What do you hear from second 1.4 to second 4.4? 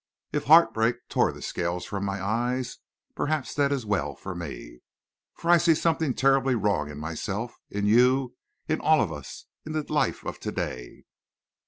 scales from my eyes, perhaps that is well for